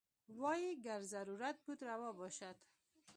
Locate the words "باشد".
2.19-2.57